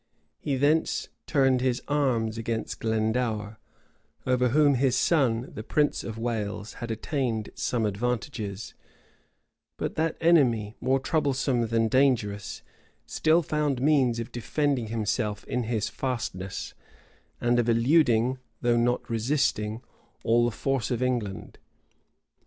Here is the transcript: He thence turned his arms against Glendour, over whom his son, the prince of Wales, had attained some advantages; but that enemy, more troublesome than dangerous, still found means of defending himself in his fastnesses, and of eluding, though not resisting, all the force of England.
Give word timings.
He 0.39 0.55
thence 0.55 1.09
turned 1.27 1.61
his 1.61 1.79
arms 1.87 2.35
against 2.35 2.79
Glendour, 2.79 3.59
over 4.25 4.49
whom 4.49 4.73
his 4.73 4.95
son, 4.97 5.51
the 5.53 5.61
prince 5.61 6.03
of 6.03 6.17
Wales, 6.17 6.73
had 6.73 6.89
attained 6.89 7.51
some 7.53 7.85
advantages; 7.85 8.73
but 9.77 9.93
that 9.97 10.17
enemy, 10.19 10.75
more 10.81 10.99
troublesome 10.99 11.67
than 11.67 11.87
dangerous, 11.87 12.63
still 13.05 13.43
found 13.43 13.79
means 13.79 14.17
of 14.19 14.31
defending 14.31 14.87
himself 14.87 15.43
in 15.43 15.65
his 15.65 15.87
fastnesses, 15.87 16.73
and 17.39 17.59
of 17.59 17.69
eluding, 17.69 18.39
though 18.59 18.77
not 18.77 19.07
resisting, 19.07 19.83
all 20.23 20.45
the 20.45 20.49
force 20.51 20.89
of 20.89 21.03
England. 21.03 21.59